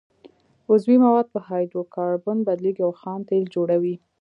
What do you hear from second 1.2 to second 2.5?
په هایدرو کاربن